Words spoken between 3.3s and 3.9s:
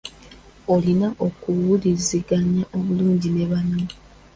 ne banno.